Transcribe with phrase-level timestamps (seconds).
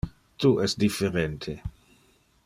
[0.43, 1.57] Tu es differente.